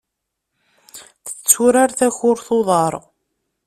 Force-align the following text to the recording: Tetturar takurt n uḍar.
Tetturar 1.25 1.89
takurt 1.97 2.47
n 2.51 2.53
uḍar. 2.57 2.93